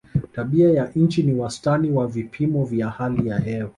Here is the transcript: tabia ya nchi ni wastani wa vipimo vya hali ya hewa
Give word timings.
tabia 0.33 0.69
ya 0.71 0.91
nchi 0.95 1.23
ni 1.23 1.33
wastani 1.33 1.91
wa 1.91 2.07
vipimo 2.07 2.65
vya 2.65 2.89
hali 2.89 3.27
ya 3.29 3.39
hewa 3.39 3.69